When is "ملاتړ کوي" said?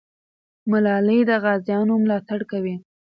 2.03-2.75